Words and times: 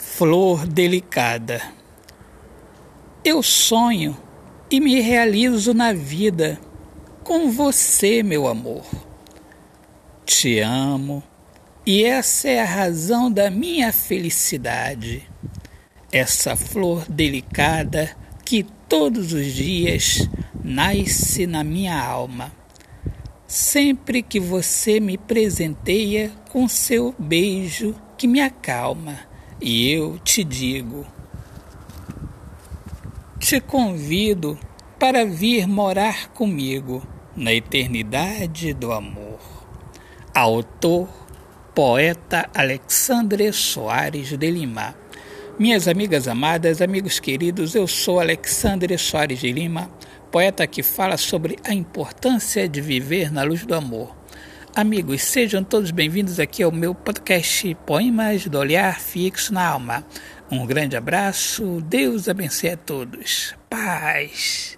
Flor 0.00 0.64
delicada. 0.64 1.60
Eu 3.24 3.42
sonho 3.42 4.16
e 4.70 4.78
me 4.78 5.00
realizo 5.00 5.74
na 5.74 5.92
vida 5.92 6.56
com 7.24 7.50
você, 7.50 8.22
meu 8.22 8.46
amor. 8.46 8.86
Te 10.24 10.60
amo 10.60 11.20
e 11.84 12.04
essa 12.04 12.48
é 12.48 12.62
a 12.62 12.64
razão 12.64 13.28
da 13.28 13.50
minha 13.50 13.92
felicidade. 13.92 15.28
Essa 16.12 16.54
flor 16.54 17.04
delicada 17.08 18.16
que 18.44 18.64
todos 18.88 19.32
os 19.32 19.52
dias 19.52 20.28
nasce 20.62 21.44
na 21.44 21.64
minha 21.64 22.00
alma. 22.00 22.52
Sempre 23.48 24.22
que 24.22 24.38
você 24.38 25.00
me 25.00 25.18
presenteia 25.18 26.30
com 26.50 26.68
seu 26.68 27.12
beijo 27.18 27.96
que 28.16 28.28
me 28.28 28.40
acalma 28.40 29.27
e 29.60 29.90
eu 29.90 30.18
te 30.18 30.44
digo: 30.44 31.06
te 33.38 33.60
convido 33.60 34.58
para 34.98 35.24
vir 35.24 35.66
morar 35.66 36.28
comigo 36.30 37.02
na 37.36 37.52
eternidade 37.52 38.72
do 38.74 38.92
amor. 38.92 39.38
Autor, 40.34 41.08
poeta 41.74 42.48
Alexandre 42.54 43.52
Soares 43.52 44.36
de 44.36 44.50
Lima. 44.50 44.94
Minhas 45.58 45.88
amigas 45.88 46.28
amadas, 46.28 46.80
amigos 46.80 47.18
queridos, 47.18 47.74
eu 47.74 47.86
sou 47.86 48.20
Alexandre 48.20 48.96
Soares 48.96 49.40
de 49.40 49.50
Lima, 49.50 49.90
poeta 50.30 50.66
que 50.66 50.82
fala 50.82 51.16
sobre 51.16 51.58
a 51.64 51.72
importância 51.72 52.68
de 52.68 52.80
viver 52.80 53.32
na 53.32 53.42
luz 53.42 53.64
do 53.64 53.74
amor. 53.74 54.14
Amigos, 54.78 55.24
sejam 55.24 55.64
todos 55.64 55.90
bem-vindos 55.90 56.38
aqui 56.38 56.62
ao 56.62 56.70
meu 56.70 56.94
podcast 56.94 57.74
Poemas 57.84 58.46
do 58.46 58.56
Olhar 58.56 59.00
Fixo 59.00 59.52
na 59.52 59.66
Alma. 59.66 60.06
Um 60.48 60.64
grande 60.64 60.96
abraço, 60.96 61.82
Deus 61.88 62.28
abençoe 62.28 62.70
a 62.70 62.76
todos. 62.76 63.56
Paz. 63.68 64.76